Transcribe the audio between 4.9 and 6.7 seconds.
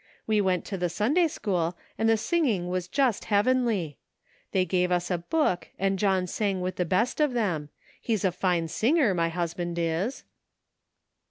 us a book, and John sang